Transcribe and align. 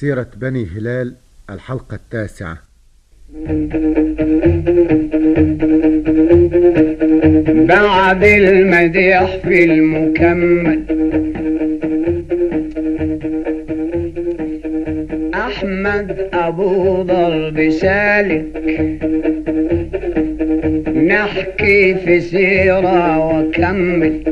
سيرة 0.00 0.26
بني 0.36 0.66
هلال 0.66 1.14
الحلقة 1.50 1.94
التاسعة. 1.94 2.58
بعد 7.66 8.24
المديح 8.24 9.36
في 9.36 9.64
المكمل. 9.64 10.82
أحمد 15.34 16.28
أبو 16.32 17.02
ضرب 17.02 17.70
سالك. 17.70 18.46
نحكي 20.96 21.94
في 21.94 22.20
سيرة 22.20 23.18
وكمل. 23.18 24.22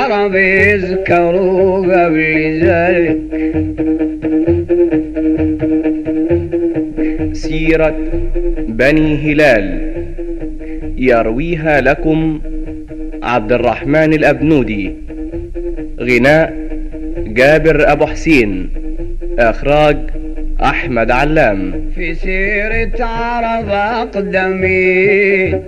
عرب 0.00 0.34
يذكروا 0.34 1.78
قبل 1.78 2.60
ذلك. 2.62 3.18
سيرة 7.32 7.96
بني 8.68 9.16
هلال. 9.16 9.92
يرويها 10.98 11.80
لكم 11.80 12.40
عبد 13.22 13.52
الرحمن 13.52 14.12
الأبنودي. 14.12 14.94
غناء 16.00 16.52
جابر 17.26 17.92
أبو 17.92 18.06
حسين. 18.06 18.70
إخراج 19.38 19.96
أحمد 20.62 21.10
علام. 21.10 21.72
في 21.94 22.14
سيرة 22.14 23.04
عرب 23.04 23.68
أقدمين 23.68 25.60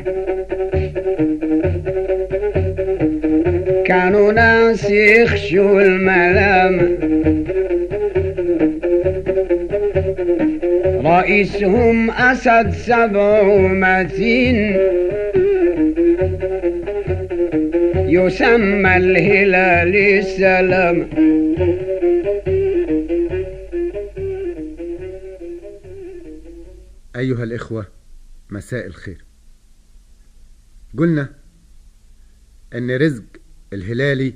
كانوا 4.82 5.18
ناس 5.18 5.32
يخشوا 5.32 5.82
الملامة 5.82 6.98
رئيسهم 11.10 12.10
أسد 12.10 12.70
سبع 12.70 13.42
متين 13.56 14.56
يسمى 18.08 18.96
الهلال 18.96 19.96
السلام. 19.96 21.08
أيها 27.16 27.44
الإخوة 27.44 27.86
مساء 28.50 28.86
الخير. 28.86 29.24
قلنا 30.98 31.28
أن 32.74 32.90
رزق 32.90 33.22
الهلالي 33.72 34.34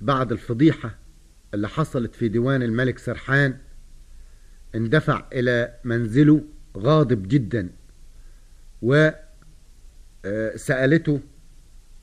بعد 0.00 0.32
الفضيحة 0.32 0.98
اللي 1.54 1.68
حصلت 1.68 2.14
في 2.14 2.28
ديوان 2.28 2.62
الملك 2.62 2.98
سرحان 2.98 3.56
اندفع 4.74 5.24
إلى 5.32 5.74
منزله 5.84 6.44
غاضب 6.76 7.28
جدا 7.28 7.68
وسألته 10.24 11.20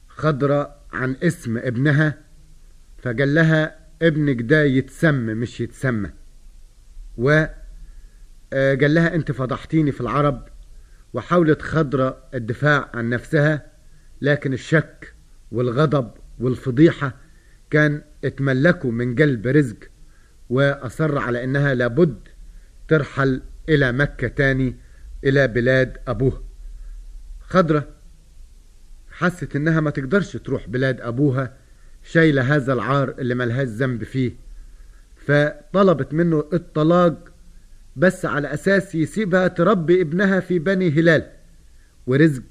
خضرة 0.07 0.75
عن 0.93 1.15
اسم 1.23 1.57
ابنها 1.57 2.17
فقال 2.97 3.35
لها 3.35 3.79
ابنك 4.01 4.41
ده 4.41 4.63
يتسمى 4.63 5.33
مش 5.33 5.61
يتسمى 5.61 6.09
و 7.17 7.29
قال 8.53 8.93
لها 8.93 9.15
أنت 9.15 9.31
فضحتيني 9.31 9.91
في 9.91 10.01
العرب 10.01 10.47
وحاولت 11.13 11.61
خضرة 11.61 12.23
الدفاع 12.33 12.89
عن 12.93 13.09
نفسها 13.09 13.71
لكن 14.21 14.53
الشك 14.53 15.13
والغضب 15.51 16.11
والفضيحة 16.39 17.15
كان 17.73 18.01
اتملكوا 18.23 18.91
من 18.91 19.15
قلب 19.15 19.47
رزق 19.47 19.77
وأصر 20.49 21.17
على 21.17 21.43
إنها 21.43 21.73
لابد 21.73 22.17
ترحل 22.87 23.41
إلى 23.69 23.91
مكة 23.91 24.27
تاني 24.27 24.75
إلى 25.23 25.47
بلاد 25.47 25.97
أبوه. 26.07 26.43
خضرة 27.39 27.87
حست 29.11 29.55
إنها 29.55 29.79
ما 29.79 29.89
تقدرش 29.89 30.37
تروح 30.37 30.67
بلاد 30.67 31.01
أبوها 31.01 31.53
شايلة 32.03 32.55
هذا 32.55 32.73
العار 32.73 33.15
اللي 33.19 33.35
ملهاش 33.35 33.67
ذنب 33.67 34.03
فيه. 34.03 34.31
فطلبت 35.15 36.13
منه 36.13 36.43
الطلاق 36.53 37.33
بس 37.95 38.25
على 38.25 38.53
أساس 38.53 38.95
يسيبها 38.95 39.47
تربي 39.47 40.01
ابنها 40.01 40.39
في 40.39 40.59
بني 40.59 40.89
هلال 40.89 41.31
ورزق 42.07 42.43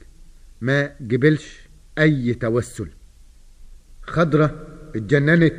ما 0.60 0.92
جبلش 1.00 1.68
أي 1.98 2.34
توسل. 2.34 2.88
خضرة 4.02 4.71
اتجننت 4.96 5.54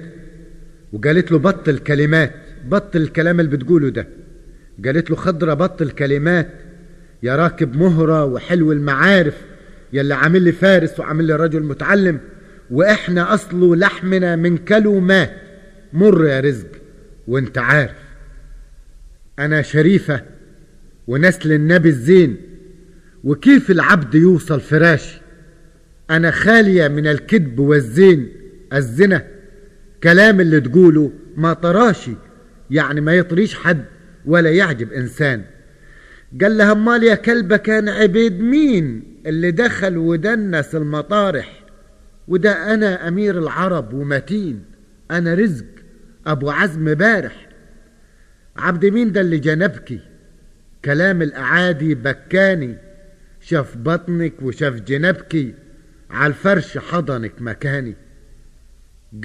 وقالت 0.94 1.31
له 1.31 1.38
بطل 1.39 1.77
كلمات 1.77 2.31
بطل 2.66 3.01
الكلام 3.01 3.39
اللي 3.39 3.57
بتقوله 3.57 3.89
ده. 3.89 4.07
قالت 4.85 5.09
له 5.09 5.16
خضرة 5.16 5.53
بطل 5.53 5.89
كلمات 5.89 6.49
يا 7.23 7.35
راكب 7.35 7.75
مهرة 7.75 8.25
وحلو 8.25 8.71
المعارف 8.71 9.41
يلي 9.94 10.13
عامل 10.13 10.41
لي 10.41 10.51
فارس 10.51 10.99
وعامل 10.99 11.25
لي 11.25 11.35
رجل 11.35 11.63
متعلم 11.63 12.19
وإحنا 12.71 13.33
اصله 13.33 13.75
لحمنا 13.75 14.35
من 14.35 14.57
كلو 14.57 14.99
مات 14.99 15.31
مر 15.94 16.25
يا 16.25 16.39
رزق 16.39 16.67
وانت 17.27 17.57
عارف. 17.57 17.95
أنا 19.39 19.61
شريفة 19.61 20.21
ونسل 21.07 21.51
النبي 21.51 21.89
الزين 21.89 22.38
وكيف 23.23 23.71
العبد 23.71 24.15
يوصل 24.15 24.61
فراشي 24.61 25.21
أنا 26.09 26.31
خالية 26.31 26.88
من 26.88 27.07
الكذب 27.07 27.59
والزين. 27.59 28.29
الزنا. 28.73 29.28
كلام 30.03 30.39
اللي 30.41 30.61
تقوله 30.61 31.11
ما 31.35 31.53
طراشي 31.53 32.13
يعني 32.72 33.01
ما 33.01 33.13
يطريش 33.13 33.56
حد 33.56 33.84
ولا 34.25 34.51
يعجب 34.51 34.91
إنسان. 34.91 35.44
قال 36.41 36.57
لها 36.57 36.72
أمال 36.72 37.03
يا 37.03 37.16
كلبة 37.16 37.57
كان 37.57 37.89
عبيد 37.89 38.39
مين 38.39 39.03
اللي 39.25 39.51
دخل 39.51 39.97
ودنس 39.97 40.75
المطارح؟ 40.75 41.63
وده 42.28 42.73
أنا 42.73 43.07
أمير 43.07 43.39
العرب 43.39 43.94
ومتين 43.94 44.63
أنا 45.12 45.33
رزق 45.33 45.66
أبو 46.28 46.50
عزم 46.50 46.94
بارح. 46.94 47.50
عبد 48.57 48.85
مين 48.85 49.12
ده 49.12 49.22
اللي 49.22 49.39
جنبكي؟ 49.39 50.00
كلام 50.85 51.22
الأعادي 51.22 51.95
بكاني 51.95 52.78
شاف 53.41 53.78
بطنك 53.78 54.33
وشاف 54.41 54.73
جنبكي 54.73 55.53
على 56.09 56.29
الفرش 56.29 56.78
حضنك 56.78 57.33
مكاني. 57.39 57.95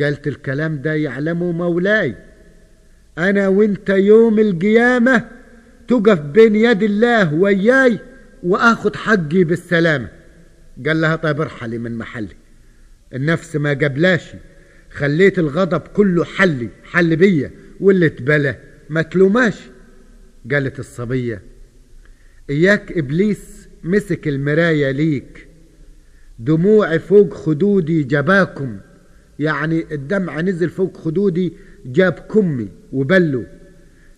قالت 0.01 0.27
الكلام 0.27 0.83
ده 0.83 0.95
يعلمه 0.95 1.53
مولاي. 1.53 2.15
أنا 3.19 3.49
وأنت 3.49 3.91
يوم 3.91 4.39
القيامة 4.39 5.25
تقف 5.89 6.21
بين 6.21 6.57
يد 6.57 6.83
الله 6.83 7.35
وياي 7.35 7.99
واخد 8.43 8.97
حقي 8.97 9.45
بالسلامة. 9.45 10.09
قال 10.87 11.01
لها 11.01 11.17
طيب 11.17 11.41
ارحلي 11.41 11.79
من 11.79 11.99
محلي. 11.99 12.37
النفس 13.15 13.57
ما 13.57 13.71
قبلاش. 13.71 14.33
خليت 14.91 15.39
الغضب 15.39 15.81
كله 15.81 16.25
حلي 16.25 16.69
حل 16.85 17.17
بيا. 17.17 17.51
واللي 17.81 18.09
تبلى 18.09 18.57
ما 18.89 19.03
تلوماش. 19.03 19.59
قالت 20.53 20.79
الصبية 20.79 21.43
إياك 22.51 22.99
إبليس 22.99 23.69
مسك 23.85 24.29
المراية 24.29 24.91
ليك. 24.91 25.49
دموعي 26.39 26.99
فوق 26.99 27.35
خدودي 27.35 28.03
جباكم. 28.03 28.79
يعني 29.39 29.95
الدمع 29.95 30.41
نزل 30.41 30.69
فوق 30.69 30.97
خدودي 30.97 31.53
جاب 31.87 32.13
كمي 32.13 32.69
وبلو 32.93 33.45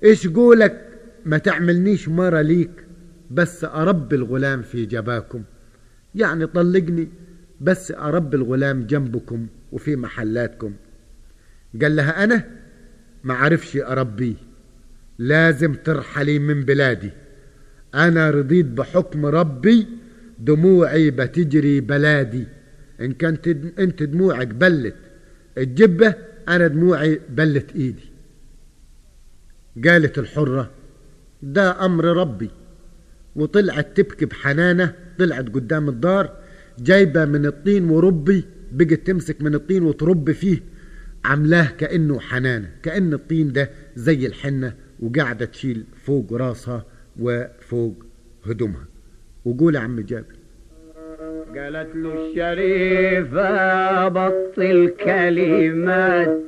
إيش 0.04 0.28
قولك 0.28 0.86
ما 1.24 1.38
تعملنيش 1.38 2.08
مرة 2.08 2.40
ليك 2.40 2.70
بس 3.30 3.64
أرب 3.64 4.12
الغلام 4.12 4.62
في 4.62 4.86
جباكم. 4.86 5.42
يعني 6.14 6.46
طلقني 6.46 7.08
بس 7.60 7.92
أرب 7.92 8.34
الغلام 8.34 8.86
جنبكم 8.86 9.46
وفي 9.72 9.96
محلاتكم. 9.96 10.72
قال 11.82 11.96
لها 11.96 12.24
أنا؟ 12.24 12.44
ما 13.24 13.34
عرفش 13.34 13.76
أربيه 13.76 14.34
لازم 15.18 15.74
ترحلي 15.74 16.38
من 16.38 16.64
بلادي. 16.64 17.10
أنا 17.94 18.30
رضيت 18.30 18.66
بحكم 18.66 19.26
ربي 19.26 19.86
دموعي 20.38 21.10
بتجري 21.10 21.80
بلادي. 21.80 22.46
إن 23.00 23.12
كانت 23.12 23.48
أنت 23.78 24.02
دموعك 24.02 24.48
بلت. 24.48 24.96
الجبة 25.58 26.14
أنا 26.48 26.66
دموعي 26.66 27.20
بلت 27.30 27.76
إيدي. 27.76 28.10
قالت 29.84 30.18
الحرة 30.18 30.70
ده 31.42 31.84
أمر 31.84 32.04
ربي. 32.04 32.50
وطلعت 33.36 33.96
تبكي 33.96 34.26
بحنانة 34.26 34.94
طلعت 35.18 35.48
قدام 35.48 35.88
الدار 35.88 36.36
جايبة 36.78 37.24
من 37.24 37.46
الطين 37.46 37.90
وربي 37.90 38.44
بقت 38.72 39.06
تمسك 39.06 39.42
من 39.42 39.54
الطين 39.54 39.82
وترب 39.82 40.32
فيه 40.32 40.62
عملاه 41.24 41.66
كأنه 41.66 42.20
حنانة 42.20 42.70
كأن 42.82 43.12
الطين 43.14 43.52
ده 43.52 43.70
زي 43.96 44.26
الحنة 44.26 44.74
وقاعدة 45.00 45.46
تشيل 45.46 45.84
فوق 46.04 46.32
راسها 46.32 46.86
وفوق 47.20 48.04
هدومها. 48.44 48.84
وقول 49.44 49.74
يا 49.74 49.80
عم 49.80 50.00
جابر 50.00 50.36
قالت 51.56 51.96
له 51.96 52.12
الشريفة 52.14 54.08
بطل 54.08 54.92
كلمات. 55.04 56.40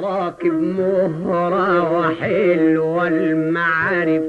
راكب 0.00 0.60
مهرة 0.62 1.98
وحلوة 1.98 3.08
المعارف. 3.08 4.22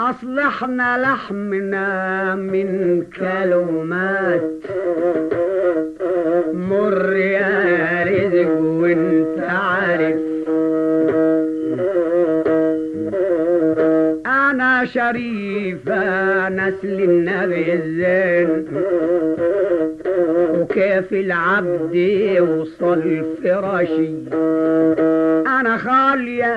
أصلحنا 0.00 0.98
لحمنا 0.98 2.34
من 2.34 3.02
كلمات. 3.18 4.52
مر 6.54 7.16
يا 7.16 8.04
رزق 8.04 8.60
وانت 8.60 9.40
عارف. 9.40 10.35
شريفة 14.86 16.48
نسل 16.48 17.02
النبي 17.02 17.72
الزين. 17.72 18.66
وكيف 20.60 21.12
العبد 21.12 21.94
يوصل 21.94 23.24
فراشي؟ 23.42 24.10
أنا 25.46 25.76
خالية 25.76 26.56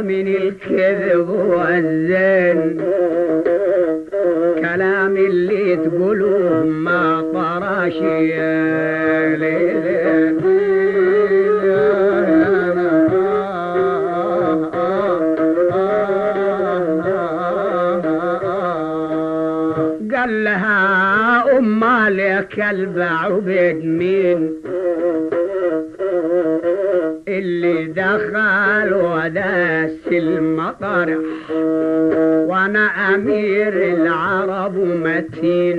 من 0.00 0.28
الكذب 0.28 1.28
والزين. 1.28 2.80
كلام 4.60 5.16
اللي 5.16 5.76
تقولوه 5.76 6.64
ما 6.64 7.24
طراشي. 7.34 8.95
البعبد 23.24 23.84
مين؟ 23.84 24.52
اللي 27.28 27.84
دخل 27.86 28.94
وداس 28.94 30.06
المطرح 30.12 31.18
وأنا 32.48 32.86
أمير 33.14 33.72
العرب 33.94 34.76
متين 34.76 35.78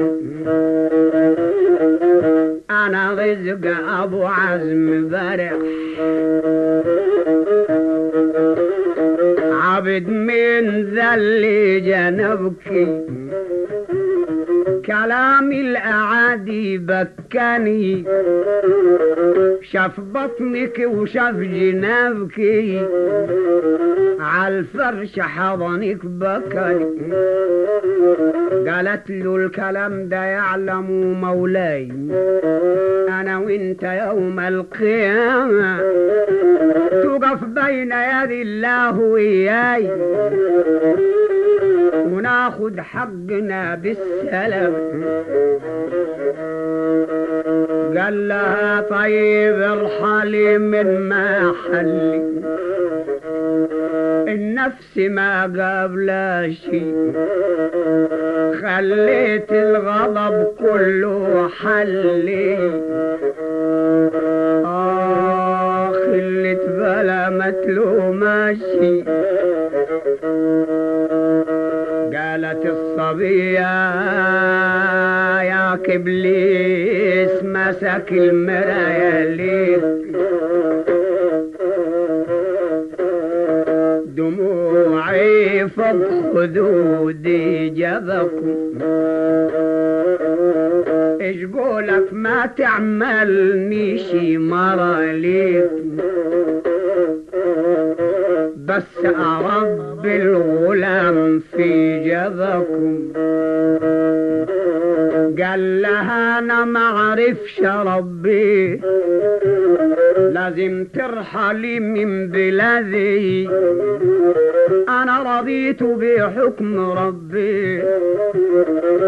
أنا 2.70 3.14
رزق 3.14 3.78
أبو 4.02 4.24
عزم 4.26 5.10
برح. 5.10 5.54
عبد 9.52 10.08
من 10.10 10.94
ذا 10.94 11.16
اللي 11.16 11.80
جنبك؟ 11.80 12.98
كلام 14.88 15.52
الأعادي 15.52 16.78
بكاني 16.78 18.06
شاف 19.62 20.00
بطنك 20.00 20.82
وشاف 20.86 21.36
جنابك. 21.36 22.40
عالفرش 24.20 25.20
حضنك 25.20 26.06
بكاني 26.06 27.14
قالت 28.70 29.10
له 29.10 29.36
الكلام 29.36 30.10
ده 30.10 30.24
يعلم 30.24 31.14
مولاي. 31.22 31.92
أنا 33.10 33.40
وإنت 33.40 33.84
يوم 33.84 34.40
القيامة. 34.40 35.78
تقف 37.04 37.44
بين 37.44 37.92
يدي 37.92 38.42
الله 38.42 39.00
وإياي. 39.00 39.92
وناخد 42.06 42.80
حقنا 42.80 43.76
بالسلام. 43.76 44.74
قال 47.98 48.28
لها 48.28 48.82
طيب 48.82 49.62
ارحلي 49.62 50.58
من 50.58 51.10
محلي. 51.10 52.22
النفس 54.28 54.98
ما 54.98 55.44
قبل 55.44 56.08
شيء 56.66 57.14
خليت 58.62 59.52
الغضب 59.52 60.48
كله 60.60 61.50
حلي. 61.64 62.58
آه 64.66 65.92
خلت 65.92 66.62
بلا 66.70 67.30
متلو 67.30 68.12
ماشي 68.12 69.04
يا 75.98 76.02
كبليس 76.04 77.44
مسك 77.44 78.06
المراية 78.12 79.24
ليك 79.36 79.82
دموعي 84.06 85.68
فوق 85.68 86.34
خدودي 86.34 87.70
جبكم 87.70 88.57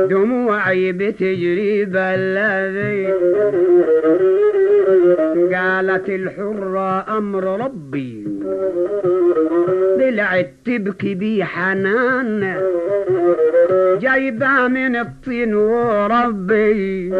دموعي 0.10 0.92
بتجري 0.92 1.86
بلدي 1.86 3.08
قالت 5.56 6.10
الحرة 6.10 7.18
أمر 7.18 7.44
ربي 7.66 8.28
طلعت 10.00 10.54
تبكي 10.66 11.16
بي 11.16 11.44
حنان 11.44 12.62
جايبة 14.02 14.68
من 14.68 14.96
الطين 14.96 15.56
وربي 15.56 17.14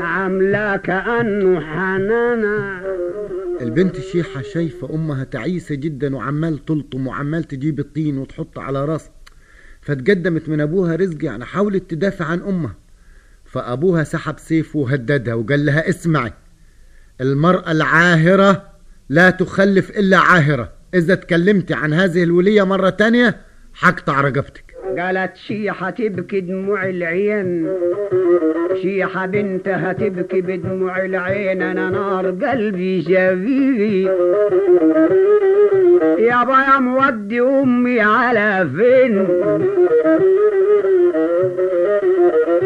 عاملة 0.00 0.76
كأنه 0.76 1.60
حنانة 1.60 2.80
البنت 3.60 3.98
الشيحة 3.98 4.42
شايفة 4.42 4.94
أمها 4.94 5.24
تعيسة 5.24 5.74
جدا 5.74 6.16
وعمال 6.16 6.64
تلطم 6.64 7.06
وعمال 7.06 7.44
تجيب 7.44 7.78
الطين 7.80 8.18
وتحط 8.18 8.58
على 8.58 8.84
راسها 8.84 9.12
فتقدمت 9.88 10.48
من 10.48 10.60
أبوها 10.60 10.96
رزق 10.96 11.24
يعني 11.24 11.44
حاولت 11.44 11.90
تدافع 11.90 12.24
عن 12.24 12.40
أمها. 12.40 12.74
فأبوها 13.44 14.04
سحب 14.04 14.38
سيفه 14.38 14.78
وهددها 14.78 15.34
وقال 15.34 15.66
لها 15.66 15.88
اسمعي 15.88 16.32
المرأة 17.20 17.72
العاهرة 17.72 18.62
لا 19.08 19.30
تخلف 19.30 19.98
إلا 19.98 20.18
عاهرة. 20.18 20.72
إذا 20.94 21.14
تكلمتي 21.14 21.74
عن 21.74 21.92
هذه 21.92 22.22
الولية 22.22 22.62
مرة 22.62 22.90
تانية 22.90 23.36
حقطع 23.74 24.20
رقبتك. 24.20 24.74
قالت 24.98 25.36
شيحة 25.36 25.90
تبكي 25.90 26.40
دموع 26.40 26.88
العين. 26.88 27.68
شيحة 28.82 29.26
بنتها 29.26 29.92
تبكي 29.92 30.40
بدموع 30.40 31.04
العين. 31.04 31.62
أنا 31.62 31.90
نار 31.90 32.30
قلبي 32.30 33.02
شبيبي 33.02 34.08
يابا 36.38 36.52
يا 36.52 36.78
مودي 36.80 37.40
أمي 37.40 38.00
على 38.00 38.68
فين؟ 38.76 39.26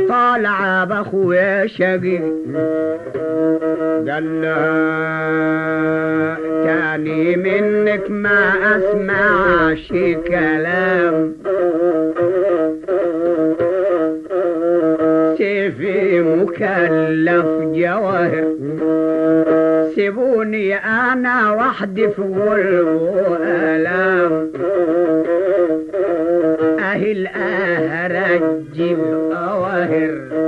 طالعة 0.08 0.84
بأخويا 0.84 1.66
شقي 1.66 2.18
قال 4.08 4.42
تاني 6.64 7.36
منك 7.36 8.10
ما 8.10 8.52
أسمع 8.76 9.74
شي 9.74 10.14
كلام. 10.14 11.34
سيفي 15.38 16.20
مكلف 16.20 17.46
جواهر. 17.74 18.51
أنا 20.74 21.52
وحدي 21.52 22.08
في 22.08 22.18
اهي 26.78 27.12
الاهرج 27.12 28.62
جيب 28.74 28.98
اواهر 29.32 30.41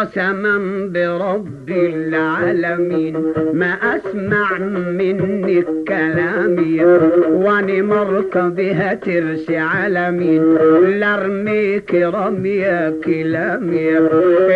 قسما 0.00 0.58
برب 0.94 1.68
العالمين 1.70 3.32
ما 3.52 3.72
أسمع 3.96 4.58
منك 4.98 5.66
كلامي 5.88 6.84
واني 7.30 7.82
مركبها 7.82 8.94
ترسي 8.94 9.56
عالمين 9.56 10.54
لارميك 11.00 11.94
رمية 11.94 12.94
كلامي 13.04 13.98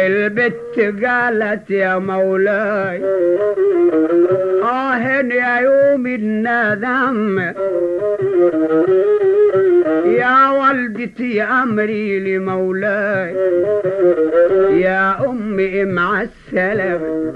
البت 0.06 1.04
قالت 1.04 1.70
يا 1.70 1.98
مولاي 1.98 3.02
آه 4.62 4.98
يا 5.32 5.60
يوم 5.60 6.06
الندم 6.06 7.52
يا 10.04 10.50
والدتي 10.50 11.42
أمري 11.42 12.36
لمولاي. 12.36 13.34
يا 14.80 15.30
أمي 15.30 15.84
مع 15.84 16.22
السلامة 16.22 17.34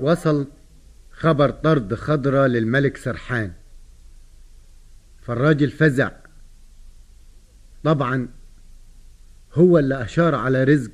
وصل 0.00 0.46
خبر 1.10 1.50
طرد 1.50 1.94
خضرة 1.94 2.46
للملك 2.46 2.96
سرحان. 2.96 3.52
فالراجل 5.22 5.70
فزع. 5.70 6.10
طبعا 7.84 8.28
هو 9.54 9.78
اللي 9.78 10.02
أشار 10.02 10.34
على 10.34 10.64
رزق 10.64 10.92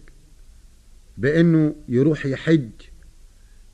بأنه 1.18 1.76
يروح 1.88 2.26
يحج 2.26 2.70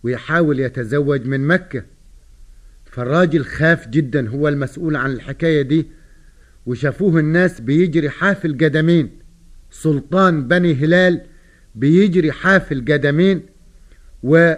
ويحاول 0.03 0.61
يتزوج 0.61 1.27
من 1.27 1.47
مكة. 1.47 1.83
فالراجل 2.85 3.45
خاف 3.45 3.89
جدا 3.89 4.29
هو 4.29 4.49
المسؤول 4.49 4.97
عن 4.97 5.11
الحكاية 5.13 5.63
دي. 5.63 6.00
وشافوه 6.71 7.21
الناس 7.21 7.61
بيجري 7.61 8.11
حافل 8.11 8.53
قدمين. 8.53 9.11
سلطان 9.71 10.49
بني 10.49 10.75
هلال 10.75 11.21
بيجري 11.75 12.33
حافل 12.33 12.85
قدمين. 12.89 13.43
و 14.23 14.55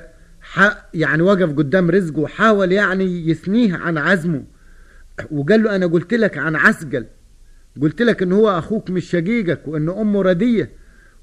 يعني 0.95 1.23
وقف 1.23 1.53
قدام 1.53 1.91
رزقه 1.91 2.21
وحاول 2.21 2.73
يعني 2.73 3.29
يثنيه 3.29 3.77
عن 3.77 3.99
عزمه. 3.99 4.45
وقال 5.31 5.63
له 5.63 5.77
أنا 5.77 5.87
قلت 5.87 6.15
لك 6.15 6.39
عن 6.39 6.57
عسقل. 6.57 7.07
قلت 7.83 8.03
لك 8.03 8.23
ان 8.23 8.33
هو 8.33 8.59
أخوك 8.59 8.91
مش 8.91 9.11
شقيقك 9.11 9.69
وان 9.69 9.89
أمه 9.89 10.23
ردية 10.23 10.71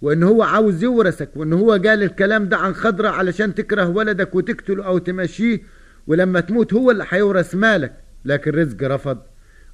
وان 0.01 0.23
هو 0.23 0.43
عاوز 0.43 0.83
يورثك 0.83 1.29
وان 1.35 1.53
هو 1.53 1.71
قال 1.71 2.03
الكلام 2.03 2.49
ده 2.49 2.57
عن 2.57 2.73
خضرة 2.73 3.09
علشان 3.09 3.55
تكره 3.55 3.87
ولدك 3.87 4.35
وتقتله 4.35 4.85
أو 4.85 4.97
تمشيه 4.97 5.59
ولما 6.07 6.39
تموت 6.39 6.73
هو 6.73 6.91
اللي 6.91 7.05
هيورث 7.09 7.55
مالك. 7.55 7.93
لكن 8.25 8.51
رزق 8.51 8.83
رفض. 8.83 9.17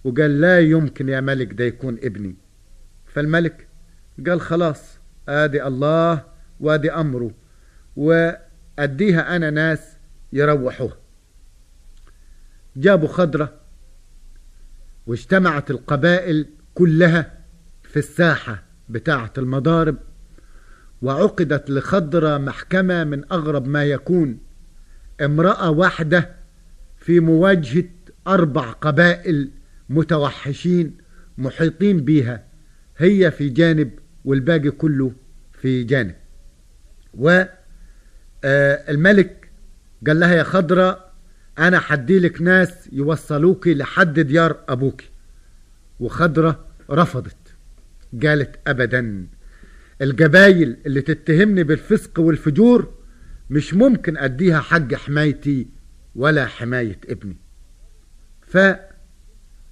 وقال 0.05 0.41
لا 0.41 0.59
يمكن 0.59 1.09
يا 1.09 1.21
ملك 1.21 1.53
ده 1.53 1.63
يكون 1.63 1.97
ابني. 2.03 2.35
فالملك 3.05 3.67
قال 4.27 4.41
خلاص 4.41 4.99
آدي 5.29 5.63
الله 5.67 6.23
وآدي 6.59 6.91
أمره 6.91 7.31
وأديها 7.95 9.35
أنا 9.35 9.49
ناس 9.49 9.97
يروحوها 10.33 10.97
جابوا 12.75 13.07
خضرة 13.07 13.53
واجتمعت 15.07 15.71
القبائل 15.71 16.45
كلها 16.73 17.33
في 17.83 17.97
الساحة 17.99 18.63
بتاعة 18.89 19.33
المضارب 19.37 19.97
وعقدت 21.01 21.69
لخضرة 21.69 22.37
محكمة 22.37 23.03
من 23.03 23.31
أغرب 23.31 23.67
ما 23.67 23.83
يكون. 23.83 24.39
امرأة 25.21 25.69
واحدة 25.69 26.35
في 26.97 27.19
مواجهة 27.19 27.89
أربع 28.27 28.71
قبائل 28.71 29.51
متوحشين 29.89 30.97
محيطين 31.37 32.05
بيها. 32.05 32.43
هي 32.97 33.31
في 33.31 33.49
جانب 33.49 33.91
والباقي 34.25 34.71
كله 34.71 35.13
في 35.53 35.83
جانب. 35.83 36.15
والملك 37.13 37.41
قال 40.07 40.19
لها 40.19 40.35
يا 40.35 40.43
خضرة 40.43 41.05
أنا 41.59 41.79
حديلك 41.79 42.41
ناس 42.41 42.89
يوصلوك 42.91 43.67
لحد 43.67 44.19
ديار 44.19 44.59
أبوك. 44.69 45.01
وخضرة 45.99 46.65
رفضت. 46.89 47.37
قالت 48.23 48.59
أبدا. 48.67 49.27
الجبايل 50.01 50.77
اللي 50.85 51.01
تتهمني 51.01 51.63
بالفسق 51.63 52.19
والفجور 52.19 52.93
مش 53.49 53.73
ممكن 53.73 54.17
أديها 54.17 54.59
حق 54.59 54.93
حمايتي 54.93 55.67
ولا 56.15 56.45
حماية 56.45 56.99
ابني. 57.09 57.37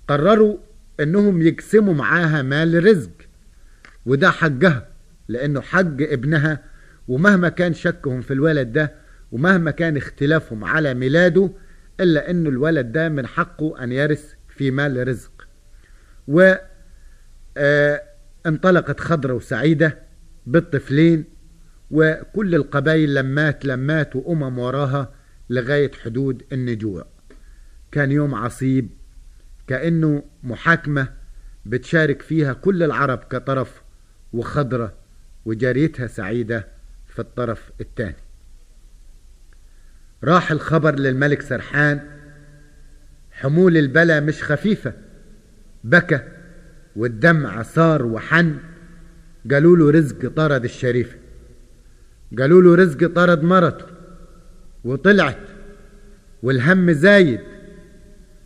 فقرروا 0.08 0.58
إنهم 1.00 1.42
يقسموا 1.42 1.94
معاها 1.94 2.42
مال 2.42 2.86
رزق 2.86 3.12
وده 4.06 4.32
حقها 4.32 4.88
لأنه 5.28 5.62
حق 5.62 6.02
ابنها 6.02 6.64
ومهما 7.08 7.50
كان 7.50 7.74
شكهم 7.74 8.22
في 8.22 8.34
الولد 8.34 8.72
ده 8.74 8.92
ومهما 9.32 9.72
كان 9.72 9.98
اختلافهم 9.98 10.64
على 10.64 10.94
ميلاده 10.94 11.50
إلا 12.00 12.30
إنه 12.32 12.50
الولد 12.50 12.92
ده 12.92 13.10
من 13.10 13.28
حقه 13.28 13.84
أن 13.84 13.92
يرث 13.92 14.34
في 14.50 14.72
مال 14.72 15.08
رزق. 15.08 15.48
و 16.28 16.54
انطلقت 18.46 19.00
خضرة 19.00 19.34
وسعيدة 19.34 19.98
بالطفلين 20.46 21.24
وكل 21.92 22.56
القبائل 22.56 23.14
لمات 23.14 23.66
لمات 23.66 24.16
وأمم 24.16 24.60
وراها 24.60 25.14
لغاية 25.50 25.92
حدود 26.04 26.44
النجوع. 26.52 27.06
كان 27.92 28.12
يوم 28.12 28.36
عصيب 28.36 28.90
كأنه 29.68 30.24
محاكمة 30.44 31.08
بتشارك 31.66 32.22
فيها 32.22 32.54
كل 32.54 32.84
العرب 32.84 33.18
كطرف 33.18 33.82
وخضرة 34.34 34.94
وجاريتها 35.46 36.08
سعيدة 36.08 36.68
في 37.08 37.20
الطرف 37.20 37.72
الثاني. 37.82 38.16
راح 40.24 40.52
الخبر 40.52 41.00
للملك 41.00 41.42
سرحان 41.42 42.02
حمول 43.32 43.78
البلا 43.78 44.20
مش 44.20 44.44
خفيفة. 44.44 44.94
بكى 45.84 46.20
والدمع 46.96 47.62
صار 47.62 48.06
وحن. 48.06 48.58
قالوا 49.52 49.78
له 49.78 49.92
رزق 49.92 50.34
طرد 50.36 50.64
الشريفة 50.64 51.18
قالوا 52.40 52.62
له 52.62 52.76
رزق 52.76 53.14
طرد 53.14 53.44
مرته. 53.44 53.86
وطلعت 54.84 55.38
والهم 56.44 56.92
زايد. 56.92 57.53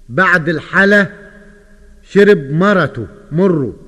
بعد 0.10 0.50
الحلا 0.50 1.08
شرب 2.02 2.52
مرته 2.52 3.08
مره. 3.32 3.80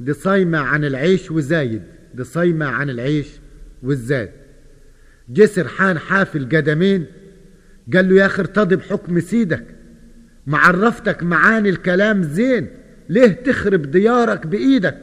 دي 0.00 0.12
صايمة 0.12 0.58
عن 0.58 0.84
العيش 0.84 1.30
وزايد. 1.30 1.82
دي 2.14 2.24
صايمة 2.24 2.66
عن 2.66 2.90
العيش 2.90 3.28
والزاد. 3.82 4.30
جه 5.28 5.44
سرحان 5.44 5.98
حافل 5.98 6.44
قدمين. 6.44 7.06
قال 7.94 8.08
له 8.08 8.16
يا 8.16 8.26
أخي 8.26 8.42
ارتضي 8.42 8.76
بحكم 8.76 9.20
سيدك. 9.20 9.64
معرفتك 10.46 11.22
معاني 11.22 11.68
الكلام 11.68 12.22
زين. 12.22 12.68
ليه 13.08 13.26
تخرب 13.26 13.90
ديارك 13.90 14.46
بإيدك؟ 14.46 14.98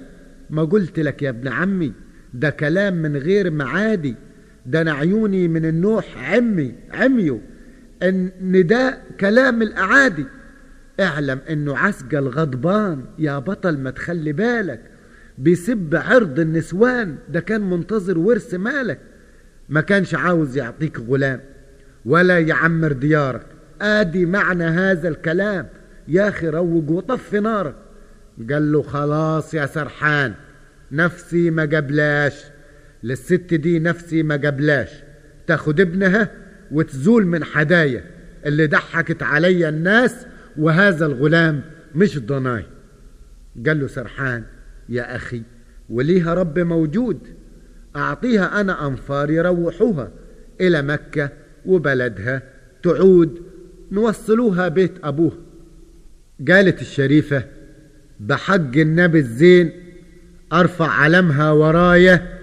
ما 0.50 0.64
قلت 0.64 1.00
لك 1.00 1.22
يا 1.22 1.30
ابن 1.30 1.48
عمي 1.48 1.94
ده 2.34 2.50
كلام 2.50 2.94
من 2.94 3.18
غير 3.18 3.52
معادي. 3.52 4.16
ده 4.66 4.82
أنا 4.82 4.94
عيوني 4.94 5.48
من 5.48 5.66
النوح 5.66 6.32
عمي 6.32 6.76
عميو. 6.92 7.42
ان 8.04 8.68
ده 8.68 8.98
كلام 9.20 9.62
الأعادي. 9.62 10.26
اعلم 11.00 11.39
انه 11.50 11.77
عسقل 11.77 12.27
غضبان 12.27 13.06
يا 13.20 13.39
بطل 13.39 13.77
ما 13.77 13.92
تخلي 13.92 14.34
بالك. 14.34 14.82
بيسب 15.38 15.96
عرض 15.96 16.39
النسوان 16.39 17.16
ده 17.30 17.39
كان 17.39 17.70
منتظر 17.70 18.18
ورث 18.18 18.54
مالك. 18.54 19.00
ما 19.70 19.82
كانش 19.82 20.16
عاوز 20.16 20.58
يعطيك 20.58 21.00
غلام 21.00 21.42
ولا 22.06 22.39
يعمر 22.39 22.92
ديارك. 22.92 23.46
ادي 23.82 24.25
معنى 24.25 24.63
هذا 24.63 25.08
الكلام. 25.10 25.68
يا 26.08 26.27
أخي 26.27 26.50
روج 26.50 26.89
وطف 26.89 27.34
نارك. 27.34 27.75
قال 28.51 28.72
له 28.72 28.82
خلاص 28.82 29.54
يا 29.54 29.66
سرحان 29.66 30.34
نفسي 30.92 31.51
ما 31.51 31.62
قبلاش. 31.62 32.44
للست 33.04 33.54
دي 33.54 33.80
نفسي 33.80 34.24
ما 34.24 34.36
قبلاش. 34.36 34.89
تاخد 35.48 35.82
ابنها 35.82 36.32
وتزول 36.72 37.25
من 37.25 37.44
حدايا. 37.44 38.04
اللي 38.46 38.68
ضحكت 38.68 39.24
عليا 39.24 39.70
الناس 39.70 40.25
وهذا 40.58 41.06
الغلام 41.06 41.62
مش 41.96 42.20
ضناي. 42.20 42.66
قال 43.68 43.80
له 43.80 43.88
سرحان 43.88 44.44
يا 44.90 45.16
أخي 45.16 45.42
وليها 45.90 46.34
رب 46.34 46.60
موجود. 46.60 47.20
أعطيها 47.96 48.62
أنا 48.62 48.88
أنفار 48.88 49.30
يروحوها 49.32 50.12
إلى 50.62 50.82
مكة 50.82 51.30
وبلدها 51.66 52.42
تعود 52.84 53.42
نوصلوها 53.92 54.68
بيت 54.68 54.92
أبوها 55.04 55.38
قالت 56.48 56.82
الشريفة 56.82 57.44
بحق 58.20 58.78
النبي 58.78 59.20
الزين 59.20 59.72
أرفع 60.54 60.88
علمها 60.88 61.52
ورايا 61.52 62.38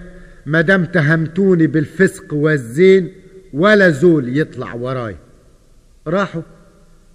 مدام 0.47 0.85
تهمتوني 0.85 1.67
بالفسق 1.67 2.35
والزين 2.35 3.13
ولا 3.53 3.91
زول 3.91 4.39
يطلع 4.39 4.75
وراي. 4.75 5.17
راحوا 6.07 6.43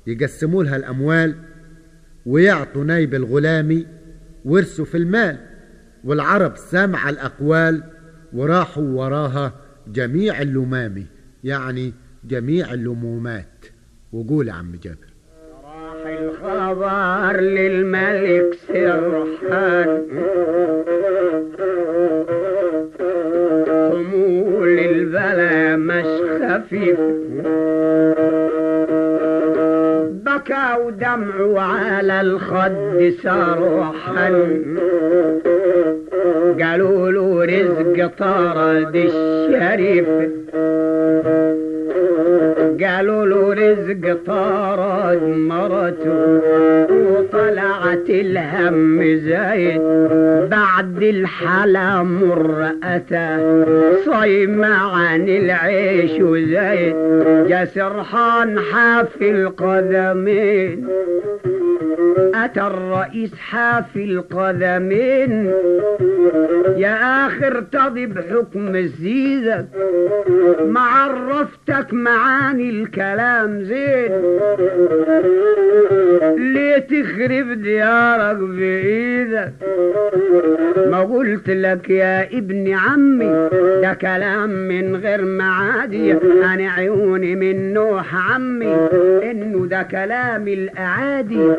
يقسموا 0.07 0.63
لها 0.63 0.75
الأموال 0.75 1.35
ويعطوا 2.25 2.83
نايب 2.83 3.15
الغلامي 3.15 3.87
ورثوا 4.45 4.85
في 4.85 4.97
المال 4.97 5.37
والعرب 6.03 6.57
سمع 6.57 7.09
الأقوال 7.09 7.83
وراحوا 8.33 8.83
وراها 8.83 9.53
جميع 9.87 10.41
اللمام 10.41 11.05
يعني 11.43 11.93
جميع 12.23 12.73
اللمومات. 12.73 13.65
وقول 14.13 14.47
يا 14.47 14.53
عم 14.53 14.71
جابر. 14.83 14.97
راح 15.63 16.07
الخبر 16.19 17.39
للملك 17.39 18.57
سرحان. 18.67 20.07
حمول 23.67 24.79
البلا 24.79 25.75
مش 25.75 26.05
خفيف. 26.41 26.99
بكى 30.39 30.75
ودمعه 30.85 31.59
على 31.59 32.21
الخد 32.21 33.13
سرحان 33.23 34.77
قالوا 36.61 37.11
له 37.11 37.45
رزق 37.45 38.11
طرد 38.17 38.95
الشريف. 38.95 40.07
قالوا 42.83 43.25
له 43.25 43.53
رزق 43.53 44.17
طرد 44.27 45.23
مرته 45.23 46.41
وطلعت 46.89 48.09
الهم 48.09 49.17
زايد 49.17 49.81
بعد 50.51 51.03
الحلا 51.03 52.03
مر 52.03 52.71
أتى 52.83 53.29
صيم 54.05 54.63
عن 54.63 55.29
العيش 55.29 56.11
وزايد 56.21 56.95
جا 57.47 57.65
سرحان 57.65 58.59
حافي 58.59 59.31
القدمين. 59.31 60.87
أتى 62.35 62.61
الرئيس 62.61 63.35
حافي 63.35 64.03
القدمين 64.03 65.53
يا 66.77 67.25
آخر 67.27 67.61
تضي 67.71 68.05
بحكم 68.05 68.87
سيدك 68.87 69.65
ما 70.65 70.79
عرفتك 70.79 71.93
معاني 71.93 72.69
الكلام 72.69 73.63
زين. 73.63 74.11
ليه 76.37 76.77
تخرب 76.77 77.61
ديارك 77.61 78.37
بإيدك 78.37 79.53
ما 80.91 80.99
قلت 81.03 81.49
لك 81.49 81.89
يا 81.89 82.37
ابن 82.37 82.73
عمي 82.73 83.49
ده 83.81 83.93
كلام 83.93 84.49
من 84.49 84.95
غير 84.95 85.25
معادي. 85.25 86.11
أنا 86.43 86.71
عيوني 86.71 87.35
من 87.35 87.73
نوح 87.73 88.31
عمي 88.33 88.75
إنه 89.31 89.65
ده 89.65 89.81
كلام 89.83 90.47
الأعادي. 90.47 91.51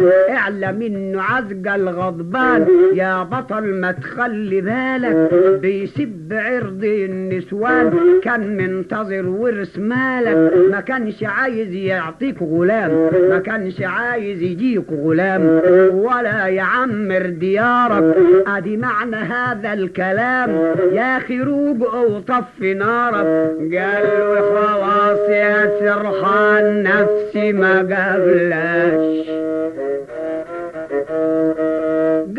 اعلم 0.51 0.83
إنه 0.83 1.23
عزق 1.23 1.75
الغضبان. 1.75 2.67
يا 2.95 3.23
بطل 3.23 3.65
ما 3.65 3.93
تخلي 3.93 4.61
بالك 4.61 5.31
بيسب 5.63 6.33
عرض 6.33 6.85
النسوان. 6.85 7.93
كان 8.23 8.57
منتظر 8.57 9.27
ورث 9.27 9.79
مالك 9.79 10.53
ما 10.71 10.81
كانش 10.81 11.25
عايز 11.25 11.75
يعطيك 11.75 12.43
غلام. 12.43 13.11
ما 13.31 13.39
كانش 13.39 13.83
عايز 13.83 14.43
يجيك 14.43 14.93
غلام. 14.93 15.61
ولا 15.93 16.47
يعمر 16.47 17.27
ديارك. 17.27 18.17
أدي 18.47 18.77
معنى 18.77 19.17
هذا 19.17 19.73
الكلام. 19.73 20.51
يا 20.93 21.17
أخي 21.17 21.41
روق 21.41 21.95
أو 21.95 22.21
طفي 22.21 22.75
نارك. 22.75 23.27
قال 23.61 24.05
له 24.05 24.41
خلاص 24.41 25.29
يا 25.29 25.71
سرحان 25.81 26.83
نفسي 26.83 27.53
ما 27.53 27.79
قبلاش 27.79 29.27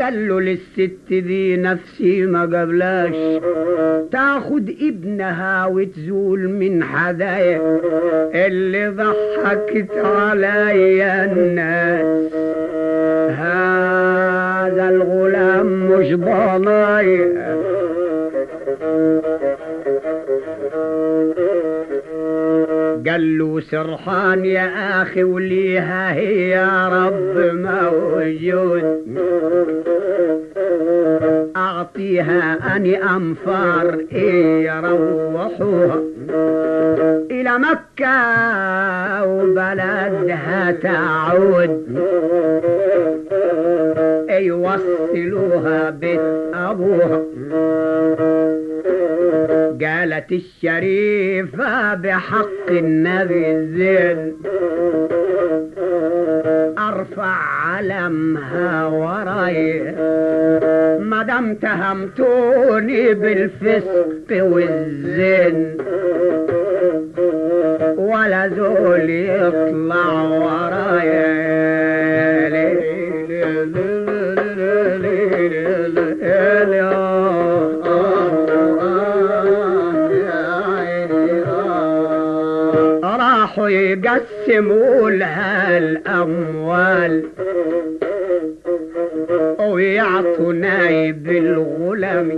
له 0.10 0.42
للست 0.42 1.00
دي 1.10 1.58
نفسي 1.58 2.26
ما 2.26 2.42
قبلاش 2.42 3.16
تاخد 4.12 4.76
ابنها 4.82 5.66
وتزول 5.66 6.50
من 6.50 6.84
حدايا 6.84 7.80
اللي 8.36 8.88
ضحكت 8.88 9.92
عليا 9.98 11.26
الناس. 11.34 12.34
هذا 13.42 14.90
الغلام 14.90 15.66
مش 15.92 16.16
ضنايا 16.16 17.62
قال 23.08 23.38
له 23.38 23.60
سرحان 23.60 24.46
يا 24.46 25.02
أخي 25.02 25.24
وليها 25.24 26.14
هي 26.14 26.50
يا 26.50 26.90
رب 26.90 27.38
موجود. 27.56 29.02
أعطيها 31.58 32.76
اني 32.76 33.04
أنفار 33.04 34.06
إيه 34.12 34.72
يروحوها. 34.72 36.00
إلى 37.32 37.52
مكة 37.60 39.26
وبلدها 39.26 40.72
تعود. 40.72 42.02
يوصلوها 44.30 45.90
بيت 45.90 46.22
أبوها. 46.54 47.22
قالت 50.02 50.32
الشريفة 50.32 51.94
بحق 51.94 52.70
النبي 52.70 53.52
الزين. 53.52 54.34
أرفع 56.78 57.36
علمها 57.66 58.86
وراي. 58.86 59.82
ما 61.00 61.24
دام 61.28 61.56
تهمتوني 61.56 63.14
بالفسق 63.14 64.30
والزين. 64.32 65.78
ولا 67.98 68.48
زول 68.48 69.10
يطلع 69.10 70.22
ورايا 70.22 70.61
يقسموا 84.52 85.10
لها 85.10 85.78
الأموال 85.78 87.24
ويعطوا 89.60 90.54
نايب 90.54 91.28
الغلام 91.28 92.30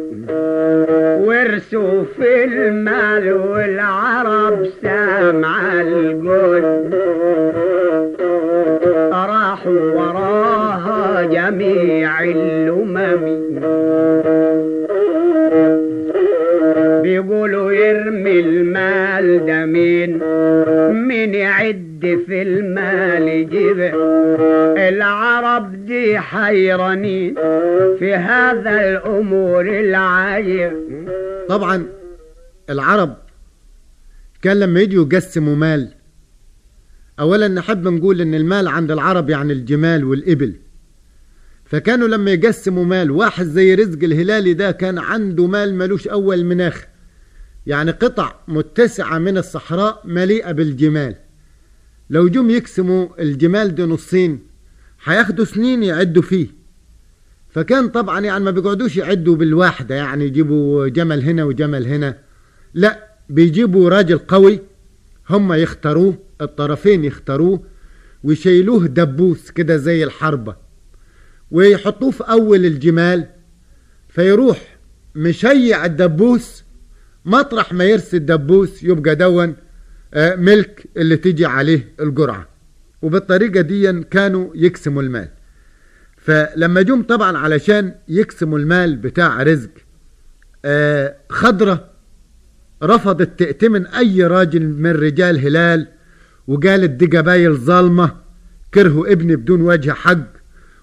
ورثوا 1.26 2.04
في 2.18 2.44
المال 2.44 3.34
والعرب 3.34 4.66
سامع 4.82 5.82
القول. 5.82 6.64
راحوا 9.14 9.92
وراها 9.92 11.24
جميع 11.24 12.24
الأمم 12.24 12.63
يعد 22.06 22.24
في 22.26 22.42
المال 22.42 23.50
جبه 23.50 23.94
العرب 24.90 25.86
دي 25.86 26.20
حيرانين 26.20 27.36
في 28.00 28.16
هذا 28.16 28.90
الأمور 28.90 29.80
العجيب 29.80 30.74
طبعا 31.50 31.86
العرب 32.70 33.18
كان 34.42 34.60
لما 34.60 34.80
يجوا 34.80 35.06
يقسموا 35.06 35.56
مال 35.56 35.90
اولا 37.20 37.48
نحب 37.48 37.88
نقول 37.88 38.22
إن 38.22 38.36
المال 38.36 38.68
عند 38.68 38.92
العرب 38.92 39.30
يعني 39.30 39.54
الجمال 39.54 40.04
والإبل. 40.04 40.54
فكانوا 41.66 42.08
لما 42.08 42.32
يقسموا 42.32 42.86
مال 42.86 43.12
واحد 43.12 43.46
زي 43.46 43.76
رزق 43.76 44.04
الهلالي 44.04 44.54
ده 44.54 44.72
كان 44.72 44.98
عنده 44.98 45.48
مال 45.48 45.76
ملوش 45.76 46.08
أول 46.08 46.46
مناخ. 46.46 46.86
يعني 47.68 47.92
قطع 47.92 48.36
متسعة 48.48 49.18
من 49.18 49.38
الصحراء 49.38 50.02
مليئة 50.06 50.52
بالجمال. 50.52 51.16
لو 52.14 52.28
جم 52.28 52.50
يقسموا 52.50 53.22
الجمال 53.22 53.76
ده 53.76 53.86
نصين 53.86 54.40
هياخدوا 55.04 55.46
سنين 55.46 55.84
يعدوا 55.84 56.22
فيه. 56.22 56.48
فكان 57.50 57.90
طبعا 57.90 58.20
يعني 58.20 58.44
ما 58.44 58.52
بيقعدوش 58.52 58.98
يعدوا 58.98 59.36
بالواحدة 59.36 59.96
يعني 59.96 60.26
يجيبوا 60.26 60.88
جمل 60.88 61.24
هنا 61.24 61.44
وجمل 61.44 61.88
هنا. 61.88 62.18
لا 62.74 63.08
بيجيبوا 63.30 63.90
راجل 63.90 64.18
قوي 64.18 64.60
هم 65.30 65.54
يختاروه 65.54 66.18
الطرفين 66.42 67.06
يختاروه 67.06 67.64
ويشيلوه 68.24 68.88
دبوس 68.88 69.52
كده 69.52 69.78
زي 69.78 70.04
الحربة 70.04 70.56
ويحطوه 71.52 72.12
في 72.12 72.24
أول 72.24 72.66
الجمال. 72.66 73.28
فيروح 74.10 74.78
مشيع 75.16 75.86
الدبوس 75.86 76.64
مطرح 77.26 77.74
ما 77.74 77.84
يرسي 77.84 78.18
الدبوس 78.18 78.84
يبقى 78.84 79.16
دون. 79.16 79.56
ملك 80.18 80.86
اللي 80.98 81.18
تيجي 81.18 81.46
عليه 81.46 81.94
الجرعة. 82.00 82.48
وبالطريقة 83.02 83.62
دي 83.62 84.04
كانوا 84.04 84.50
يقسموا 84.56 85.02
المال. 85.02 85.30
فلما 86.18 86.82
جم 86.82 87.04
طبعا 87.04 87.38
علشان 87.38 87.96
يقسموا 88.08 88.60
المال 88.60 88.96
بتاع 88.96 89.44
رزق 89.44 89.70
آه، 90.66 91.16
خضرة 91.30 91.90
رفضت 92.84 93.40
تأتمن 93.40 93.88
أي 93.88 94.24
راجل 94.28 94.64
من 94.64 94.92
رجال 94.92 95.40
هلال 95.40 95.88
وقالت 96.48 96.90
دي 96.90 97.06
جبايل 97.06 97.56
ظالمة 97.56 98.16
كرهوا 98.74 99.12
ابني 99.12 99.36
بدون 99.36 99.62
وجه 99.62 99.92
حق 99.92 100.28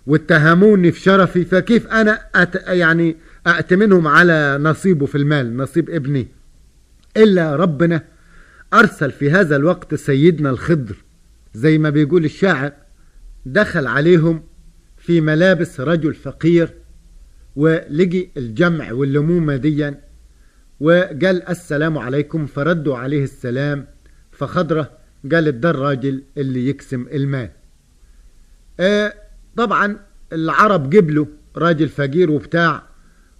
واتهموني 0.07 0.93
في 0.93 1.01
شرفي 1.01 1.45
فكيف 1.45 1.87
أنا 1.87 2.21
أت 2.35 2.55
يعني 2.69 3.17
أأتمنهم 3.47 4.09
على 4.09 4.59
نصيبه 4.61 5.07
في 5.07 5.15
المال 5.19 5.57
نصيب 5.57 5.91
ابني؟ 5.91 6.29
إلا 7.17 7.57
ربنا 7.57 8.03
أرسل 8.75 9.11
في 9.11 9.31
هذا 9.31 9.57
الوقت 9.57 9.95
سيدنا 9.95 10.51
الخضر 10.51 10.97
زي 11.55 11.79
ما 11.79 11.91
بيقول 11.91 12.25
الشاعر 12.25 12.73
دخل 13.47 13.87
عليهم 13.87 14.43
في 14.97 15.21
ملابس 15.21 15.81
رجل 15.81 16.15
فقير 16.15 16.75
ولقي 17.57 18.29
الجمع 18.37 18.93
واللمومة 18.93 19.57
ديا 19.57 20.01
وقال 20.81 21.49
السلام 21.49 21.99
عليكم 21.99 22.47
فردوا 22.47 22.97
عليه 22.97 23.25
السلام 23.25 23.87
فخضرة 24.33 24.91
قالت 25.33 25.55
ده 25.55 25.71
الراجل 25.71 26.23
اللي 26.37 26.69
يقسم 26.69 27.07
المال. 27.13 27.51
آه 28.81 29.15
طبعا 29.57 29.97
العرب 30.33 30.91
جبلوا 30.91 31.27
راجل 31.57 31.89
فقير 31.89 32.31
وبتاع 32.31 32.83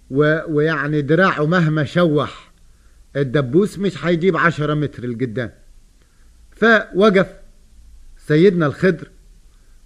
ويعني 0.09 1.01
دراعه 1.01 1.45
مهما 1.45 1.83
شوح 1.83 2.50
الدبوس 3.15 3.79
مش 3.79 4.05
هيجيب 4.05 4.37
عشرة 4.37 4.73
متر 4.73 5.05
لقدام. 5.05 5.51
فوقف 6.51 7.27
سيدنا 8.17 8.65
الخضر 8.65 9.09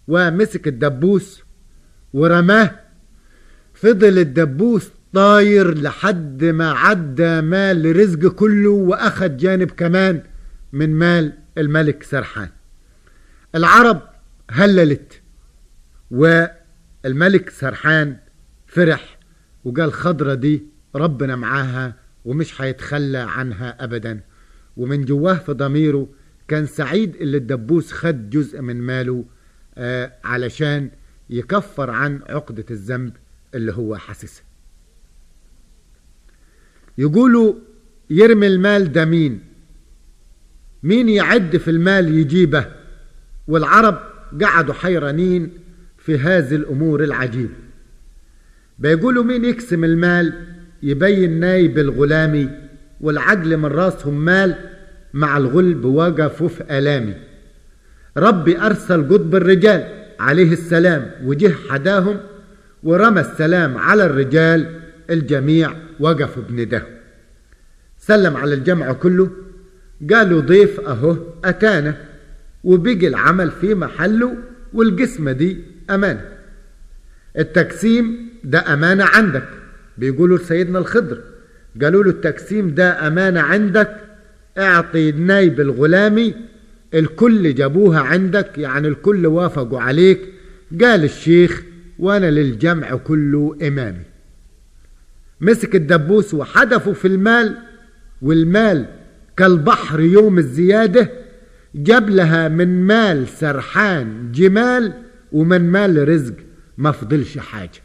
ومسك 0.07 0.67
الدبوس 0.67 1.43
ورماه. 2.13 2.79
فضل 3.73 4.19
الدبوس 4.19 4.89
طاير 5.13 5.77
لحد 5.77 6.43
ما 6.43 6.71
عدى 6.71 7.41
مال 7.41 7.95
رزق 7.95 8.27
كله 8.27 8.69
واخد 8.69 9.37
جانب 9.37 9.71
كمان 9.71 10.23
من 10.73 10.89
مال 10.89 11.33
الملك 11.57 12.03
سرحان. 12.03 12.49
العرب 13.55 14.01
هللت 14.51 15.21
والملك 16.11 17.49
سرحان 17.49 18.17
فرح 18.67 19.17
وقال 19.65 19.93
خضرة 19.93 20.33
دي 20.33 20.63
ربنا 20.95 21.35
معاها 21.35 21.95
ومش 22.25 22.61
هيتخلى 22.61 23.17
عنها 23.17 23.83
ابدا. 23.83 24.19
ومن 24.77 25.05
جواه 25.05 25.33
في 25.33 25.51
ضميره 25.51 26.07
كان 26.47 26.65
سعيد 26.65 27.15
اللي 27.15 27.37
الدبوس 27.37 27.91
خد 27.91 28.29
جزء 28.29 28.61
من 28.61 28.81
ماله 28.81 29.25
آه 29.77 30.11
علشان 30.23 30.89
يكفر 31.29 31.89
عن 31.89 32.19
عقدة 32.29 32.65
الذنب 32.71 33.13
اللي 33.55 33.73
هو 33.73 33.95
حاسسها. 33.97 34.43
يقولوا 36.97 37.53
يرمي 38.09 38.47
المال 38.47 38.91
ده 38.91 39.05
مين؟ 39.05 39.39
مين 40.83 41.09
يعد 41.09 41.57
في 41.57 41.71
المال 41.71 42.17
يجيبه؟ 42.17 42.71
والعرب 43.47 43.99
قعدوا 44.41 44.73
حيرانين 44.73 45.51
في 45.97 46.17
هذه 46.17 46.55
الأمور 46.55 47.03
العجيبة. 47.03 47.53
بيقولوا 48.79 49.23
مين 49.23 49.45
يقسم 49.45 49.83
المال؟ 49.83 50.54
يبين 50.83 51.39
نايب 51.39 51.77
الغلامي 51.79 52.49
والعجل 53.01 53.57
من 53.57 53.65
راسهم 53.65 54.25
مال 54.25 54.55
مع 55.13 55.37
الغلب 55.37 55.85
وقفوا 55.85 56.47
في 56.47 56.77
ألامي. 56.77 57.13
ربي 58.17 58.59
أرسل 58.59 59.03
قطب 59.09 59.35
الرجال 59.35 59.87
عليه 60.19 60.51
السلام 60.51 61.11
وجه 61.23 61.53
حداهم 61.69 62.17
ورمى 62.83 63.21
السلام 63.21 63.77
على 63.77 64.05
الرجال 64.05 64.79
الجميع 65.09 65.73
وقفوا 65.99 66.43
بنداه. 66.49 66.81
سلم 67.99 68.37
على 68.37 68.53
الجمع 68.53 68.91
كله 68.93 69.29
قالوا 70.13 70.41
ضيف 70.41 70.79
أهو 70.79 71.17
أتانا 71.45 71.97
وبقي 72.63 73.07
العمل 73.07 73.51
في 73.51 73.75
محله 73.75 74.37
والقسمة 74.73 75.31
دي 75.31 75.57
أمانة. 75.89 76.21
التقسيم 77.37 78.29
ده 78.43 78.73
أمانة 78.73 79.05
عندك. 79.05 79.47
بيقولوا 79.97 80.37
لسيدنا 80.37 80.79
الخضر 80.79 81.21
قالوا 81.81 82.03
له 82.03 82.09
التقسيم 82.09 82.73
ده 82.75 83.07
أمانة 83.07 83.39
عندك 83.41 83.97
أعطي 84.57 85.11
نايب 85.11 85.59
الغلامي 85.59 86.33
الكل 86.93 87.55
جابوها 87.55 87.99
عندك 87.99 88.57
يعني 88.57 88.87
الكل 88.87 89.25
وافقوا 89.27 89.79
عليك 89.79 90.19
قال 90.81 91.03
الشيخ 91.03 91.63
وأنا 91.99 92.31
للجمع 92.31 92.95
كله 92.95 93.57
إمامي. 93.67 94.03
مسك 95.41 95.75
الدبوس 95.75 96.33
وحدفه 96.33 96.93
في 96.93 97.07
المال 97.07 97.57
والمال 98.21 98.85
كالبحر 99.37 99.99
يوم 99.99 100.37
الزيادة 100.37 101.09
جاب 101.75 102.09
لها 102.09 102.47
من 102.47 102.83
مال 102.83 103.27
سرحان 103.27 104.31
جمال 104.31 104.93
ومن 105.31 105.69
مال 105.71 106.07
رزق 106.09 106.33
ما 106.77 106.91
فضلش 106.91 107.37
حاجة. 107.37 107.81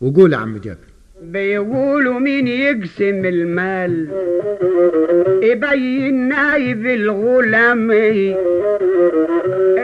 وقول 0.00 0.32
يا 0.32 0.38
عم 0.38 0.58
جابر 0.58 0.89
بيقولوا 1.22 2.18
مين 2.20 2.48
يقسم 2.48 3.24
المال؟ 3.24 4.08
يبين 5.42 6.28
نايب 6.28 6.86
الغلام 6.86 7.90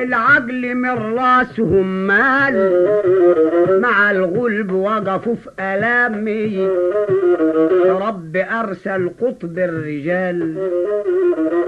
العقل 0.02 0.74
من 0.74 1.18
راسهم 1.18 2.06
مال. 2.06 2.86
مع 3.82 4.10
الغلب 4.10 4.72
وقفوا 4.72 5.34
في 5.34 5.50
ألامي. 5.60 6.68
رب 7.86 8.36
أرسل 8.36 9.10
قطب 9.20 9.58
الرجال. 9.58 10.54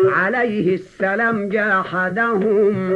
عليه 0.05 0.75
السلام 0.75 1.49
جاحدهم 1.49 2.93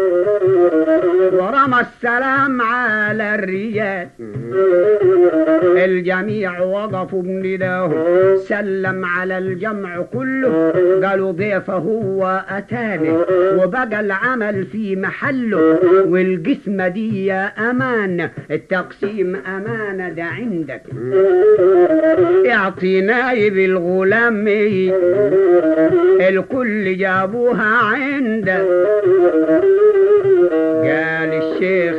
ورمى 1.33 1.81
السلام 1.81 2.63
على 2.63 3.35
الرجال 3.35 4.09
الجميع 5.85 6.62
وقفوا 6.65 7.23
بنداهم 7.23 7.93
سلم 8.37 9.05
على 9.05 9.39
الجمع 9.39 10.01
كله. 10.13 10.73
قالوا 11.05 11.33
ضيفه 11.33 11.87
وأتانه. 12.05 13.25
وبقى 13.59 14.01
العمل 14.01 14.65
في 14.65 14.97
محله. 14.97 15.79
والقسمة 16.09 16.89
دي 16.89 17.33
أمانة 17.33 18.31
التقسيم 18.51 19.37
أمانة 19.37 20.09
ده 20.09 20.25
عندك. 20.25 20.83
اعطي 22.51 23.01
نايب 23.01 23.59
الغلام. 23.59 24.49
الكل 26.29 26.97
جابوها 26.97 27.63
عندك 27.63 28.67
قال 30.83 31.43
الشيخ 31.43 31.95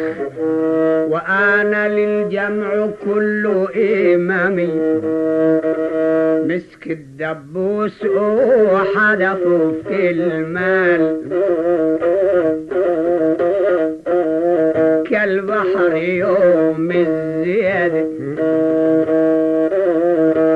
وأنا 1.10 1.88
للجمع 1.90 2.90
كله 3.06 3.68
إمامي 4.54 5.02
مسك 6.48 6.88
الدبوس 6.88 8.06
وحدفه 8.06 9.74
في 9.88 10.10
المال. 10.10 11.20
كالبحر 15.10 15.96
يوم 15.96 16.92
الزيادة. 16.92 18.08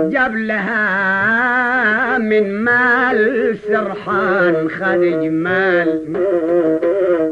جاب 0.09 0.35
لها 0.35 2.17
من 2.17 2.53
مال 2.63 3.57
سرحان 3.67 4.69
خد 4.69 5.01
جمال 5.01 6.03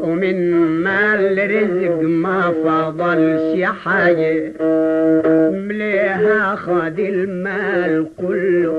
ومن 0.02 0.36
رزق 1.46 2.00
ما 2.00 2.50
فضلش 2.64 3.62
حاجة 3.84 4.52
مليها 5.50 6.56
خد 6.56 6.98
المال 6.98 8.06
كله 8.16 8.70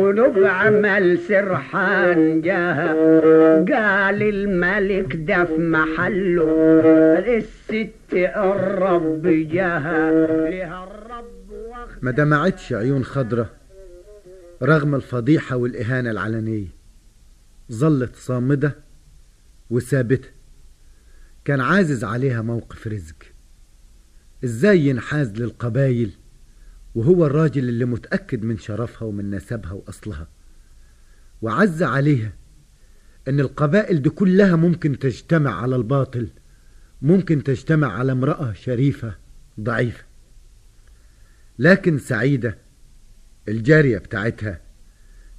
ونبع 0.00 0.70
مال 0.70 1.18
سرحان 1.18 2.40
جاها. 2.40 2.92
قال 3.60 4.22
الملك 4.22 5.16
ده 5.16 5.44
في 5.44 5.58
محله 5.58 6.48
الست 7.18 7.90
الرب 8.14 9.22
جاها. 9.26 10.10
لها 10.50 10.84
الرب 10.84 11.24
ما 12.02 12.10
دمعتش 12.10 12.72
عيون 12.72 13.04
خضرة 13.04 13.50
رغم 14.62 14.94
الفضيحة 14.94 15.56
والإهانة 15.56 16.10
العلنية. 16.10 16.66
ظلت 17.72 18.16
صامدة 18.16 18.76
وثابتة. 19.70 20.28
كان 21.44 21.60
عازز 21.60 22.04
عليها 22.04 22.42
موقف 22.42 22.86
رزق. 22.86 23.16
إزاي 24.44 24.80
ينحاز 24.86 25.32
للقبايل؟ 25.32 26.12
وهو 26.94 27.26
الراجل 27.26 27.68
اللي 27.68 27.84
متأكد 27.84 28.42
من 28.42 28.58
شرفها 28.58 29.08
ومن 29.08 29.30
نسبها 29.30 29.72
وأصلها. 29.72 30.28
وعز 31.42 31.82
عليها 31.82 32.32
إن 33.28 33.40
القبائل 33.40 34.02
دي 34.02 34.10
كلها 34.10 34.56
ممكن 34.56 34.98
تجتمع 34.98 35.62
على 35.62 35.76
الباطل 35.76 36.28
ممكن 37.02 37.42
تجتمع 37.42 37.92
على 37.92 38.12
امرأة 38.12 38.52
شريفة 38.52 39.18
ضعيفة. 39.60 40.04
لكن 41.58 41.98
سعيدة 41.98 42.58
الجارية 43.48 43.98
بتاعتها 43.98 44.60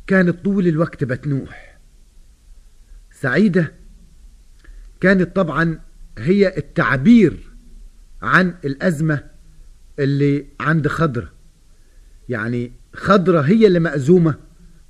كانت 0.08 0.46
طول 0.46 0.68
الوقت 0.68 1.04
بتنوح. 1.04 1.80
سعيدة 3.12 3.74
كانت 5.02 5.36
طبعا 5.36 5.80
هي 6.18 6.58
التعبير 6.58 7.38
عن 8.22 8.56
الأزمة 8.66 9.24
اللي 10.00 10.46
عند 10.60 10.88
خضرة. 10.88 11.32
يعني 12.30 12.72
خضرة 12.94 13.42
هي 13.42 13.68
اللي 13.68 13.80
مأزومة 13.80 14.36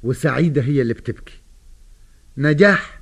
وسعيدة 0.03 0.62
هي 0.62 0.81
اللي 0.81 0.93
بتبكي. 0.93 1.41
نجاح 2.38 3.01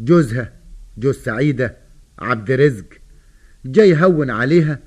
جوزها 0.00 0.52
جوز 0.98 1.14
سعيدة 1.16 1.76
عبد 2.18 2.50
رزق 2.50 2.86
جاي 3.64 3.90
يهون 3.90 4.30
عليها 4.30 4.78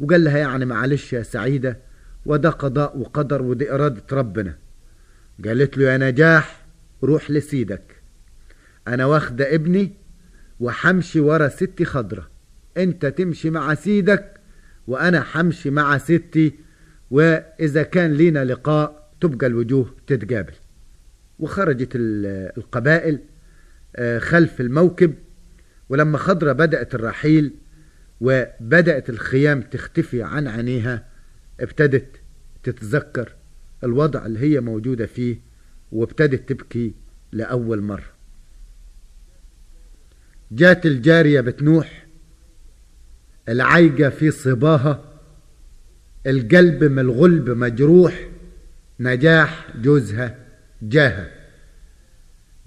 وقال 0.00 0.24
لها 0.24 0.38
يعني 0.38 0.64
معلش 0.64 1.12
يا 1.12 1.22
سعيدة 1.22 1.78
وده 2.26 2.50
قضاء 2.50 2.98
وقدر 2.98 3.42
ودي 3.42 3.72
إرادة 3.72 4.02
ربنا. 4.12 4.58
قالت 5.44 5.78
له 5.78 5.84
يا 5.84 5.96
نجاح 5.96 6.66
روح 7.02 7.30
لسيدك. 7.30 8.02
أنا 8.88 9.04
واخدة 9.06 9.54
ابني 9.54 9.92
وحمشي 10.60 11.20
ورا 11.20 11.48
ستي 11.48 11.84
خضرة. 11.84 12.30
انت 12.76 13.06
تمشي 13.06 13.50
مع 13.50 13.74
سيدك 13.74 14.40
وأنا 14.86 15.20
حمشي 15.20 15.70
مع 15.70 15.98
ستي 15.98 16.54
وإذا 17.10 17.82
كان 17.82 18.12
لينا 18.12 18.44
لقاء 18.44 19.10
تبقى 19.20 19.46
الوجوه 19.46 19.94
تتقابل. 20.06 20.52
وخرجت 21.38 21.88
ال- 21.94 22.52
القبائل 22.58 23.18
آه، 23.96 24.18
خلف 24.18 24.60
الموكب 24.60 25.14
ولما 25.88 26.18
خضرة 26.18 26.52
بدأت 26.52 26.94
الرحيل 26.94 27.54
وبدأت 28.20 29.10
الخيام 29.10 29.62
تختفي 29.62 30.22
عن 30.22 30.48
عينيها 30.48 31.04
ابتدت 31.60 32.06
تتذكر 32.62 33.32
الوضع 33.84 34.26
اللي 34.26 34.38
هي 34.38 34.60
موجودة 34.60 35.06
فيه 35.06 35.40
وابتدت 35.92 36.48
تبكي 36.48 36.94
لأول 37.32 37.80
مرة. 37.82 38.19
جات 40.52 40.86
الجارية 40.86 41.40
بتنوح 41.40 42.06
العيقة 43.48 44.08
في 44.08 44.30
صباها 44.30 45.04
القلب 46.26 46.84
من 46.84 46.98
الغلب 46.98 47.50
مجروح 47.50 48.28
نجاح 49.00 49.66
جوزها 49.76 50.36
جاها. 50.82 51.30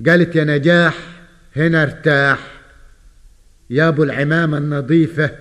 قالت 0.08 0.36
يا 0.36 0.44
نجاح 0.44 0.98
هنا 1.56 1.84
ارتاح 1.84 2.62
يا 3.70 3.88
أبو 3.88 4.04
العمامة 4.04 4.58
النظيفة 4.58 5.32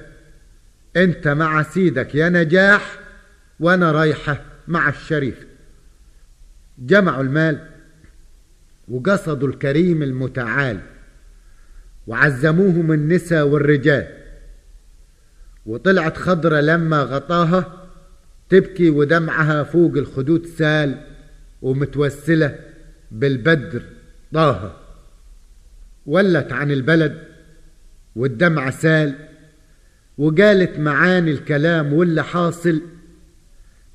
أنت 0.97 1.29
مع 1.29 1.63
سيدك 1.63 2.15
يا 2.15 2.29
نجاح 2.29 2.99
وأنا 3.61 3.93
رايحة 3.93 4.43
مع 4.69 4.89
الشريف. 4.89 5.47
جمعوا 6.79 7.23
المال 7.23 7.69
وقصدوا 8.89 9.49
الكريم 9.49 10.03
المتعال. 10.03 10.81
وعزموهم 12.07 12.93
النساء 12.93 13.47
والرجال. 13.47 14.07
وطلعت 15.67 16.17
خضرة 16.17 16.61
لما 16.61 17.03
غطاها 17.03 17.89
تبكي 18.49 18.91
ودمعها 18.91 19.63
فوق 19.63 19.97
الخدود 19.97 20.47
سال 20.47 21.01
ومتوسلة 21.63 22.59
بالبدر 23.11 23.83
طه 24.33 24.77
ولت 26.07 26.53
عن 26.53 26.71
البلد 26.71 27.19
والدمع 28.17 28.71
سال 28.71 29.15
وقالت 30.19 30.79
معاني 30.79 31.31
الكلام 31.31 31.93
واللي 31.93 32.25
حاصل. 32.25 32.83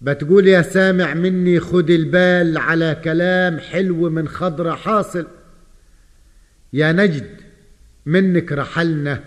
بتقول 0.02 0.48
يا 0.48 0.62
سامع 0.62 1.13
مني 1.13 1.60
خد 1.60 1.89
البال 1.89 2.58
على 2.58 3.02
كلام 3.04 3.60
حلو 3.60 4.10
من 4.10 4.28
خضرة 4.28 4.72
حاصل. 4.76 5.28
يا 6.74 6.91
نجد 6.91 7.47
منك 8.08 8.52
رحلنا 8.52 9.24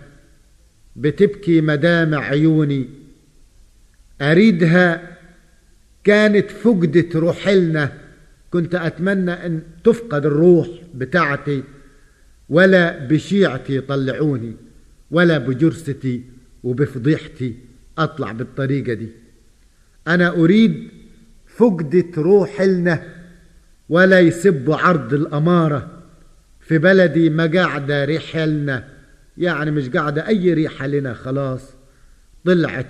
بتبكي 0.97 1.61
مدامع 1.61 2.19
عيوني. 2.19 2.89
أريدها 4.21 5.17
كانت 6.05 6.51
فقدت 6.51 7.17
روحلنا 7.17 7.93
كنت 8.51 8.75
أتمنى 8.75 9.33
أن 9.33 9.63
تفقد 9.85 10.27
الروح 10.27 10.69
بتاعتي 10.95 11.63
ولا 12.49 13.07
بشيعتي 13.07 13.77
يطلعوني 13.77 14.57
ولا 15.11 15.39
بجرستي 15.39 16.25
وبفضيحتي 16.63 17.55
أطلع 17.99 18.33
بالطريقة 18.33 18.93
دي. 18.95 19.09
أنا 20.09 20.29
أريد 20.29 20.89
فقدة 21.57 22.07
روح 22.17 22.61
لنا 22.61 23.03
ولا 23.89 24.21
يسبوا 24.21 24.77
عرض 24.77 25.15
الأمارة. 25.15 26.00
في 26.71 26.79
بلدي 26.79 27.31
ما 27.31 27.47
قاعدة 27.47 28.05
ريحة 28.05 28.45
لنا 28.47 28.89
يعني 29.39 29.71
مش 29.71 29.89
قاعدة 29.89 30.29
أي 30.29 30.55
ريحة 30.55 30.87
لنا 30.87 31.15
خلاص. 31.15 31.75
طلعت 32.45 32.87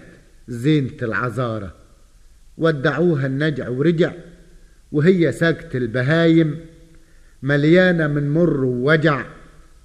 زينة 0.49 0.97
العذارة 1.03 1.75
ودعوها 2.59 3.27
النجع 3.27 3.69
ورجع 3.69 4.13
وهي 4.93 5.33
ساقت 5.33 5.77
البهايم. 5.77 6.61
مليانة 7.43 8.07
من 8.07 8.31
مر 8.31 8.65
ووجع 8.65 9.25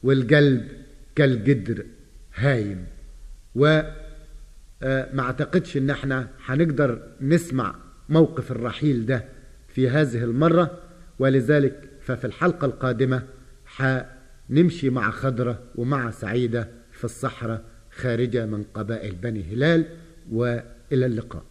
والقلب 0.03 0.67
كالقدر 1.15 1.86
هايم. 2.36 2.86
و 3.55 3.81
آه، 4.84 5.10
ما 5.13 5.21
أعتقدش 5.21 5.77
إن 5.77 5.89
إحنا 5.89 6.27
هنقدر 6.45 7.01
نسمع 7.21 7.75
موقف 8.10 8.51
الرحيل 8.51 9.05
ده 9.05 9.25
في 9.67 9.89
هذه 9.89 10.23
المرة. 10.23 10.79
ولذلك 11.19 11.89
ففي 12.01 12.25
الحلقة 12.25 12.65
القادمة 12.65 13.34
حنمشي 13.77 14.89
مع 14.89 15.11
خضرة 15.11 15.59
ومع 15.75 16.11
سعيدة 16.11 16.67
في 16.91 17.03
الصحراء 17.03 17.61
خارجة 17.91 18.45
من 18.45 18.63
قبائل 18.73 19.15
بني 19.15 19.43
هلال 19.53 19.85
وإلى 20.31 20.65
اللقاء. 20.91 21.43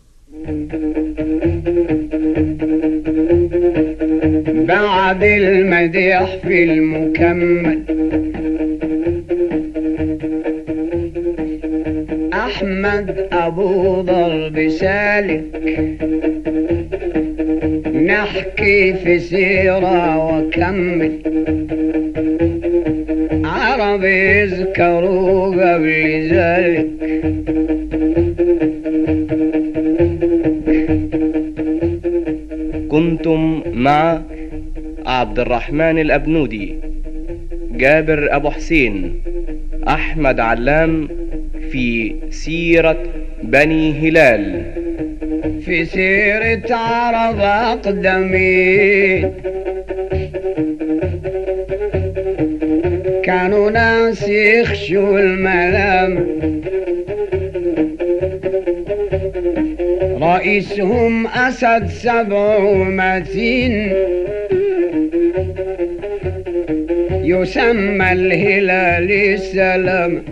بعد 4.67 5.23
المديح 5.25 6.37
في 6.37 6.65
المكمل. 6.65 7.85
أحمد 12.33 13.29
أبو 13.33 14.01
ضرب 14.01 14.69
سالك. 14.69 15.55
نحكي 18.07 18.95
في 18.95 19.19
سيرة 19.19 20.17
وكمل. 20.27 21.35
عرب 23.75 24.05
يذكروا 24.05 25.47
قبل 25.47 26.29
ذلك 26.31 26.87
كنتم 32.91 33.63
مع 33.73 34.23
عبد 35.07 35.39
الرحمن 35.39 35.99
الأبنودي 35.99 36.75
جابر 37.71 38.37
أبو 38.37 38.51
حسين 38.51 39.23
أحمد 39.89 40.41
علام 40.41 41.09
في 41.71 42.15
سيرة 42.31 43.03
بني 43.43 43.93
هلال. 43.93 44.63
في 45.65 45.85
سيرة 45.85 46.75
عرب 46.75 47.39
أقدمين 47.41 49.31
يخشوا 54.29 55.21
الملام؟ 55.21 56.27
رئيسهم 60.23 61.27
أسد 61.27 61.87
سبع 61.89 62.59
متين 62.85 63.93
يسمى 67.25 68.13
الهلال 68.13 69.13
السلام. 69.13 70.23